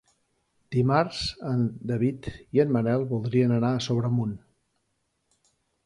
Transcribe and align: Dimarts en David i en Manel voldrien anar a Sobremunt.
Dimarts 0.75 1.19
en 1.51 1.61
David 1.93 2.31
i 2.59 2.63
en 2.65 2.73
Manel 2.79 3.07
voldrien 3.15 3.57
anar 3.61 3.73
a 3.77 3.87
Sobremunt. 3.89 4.37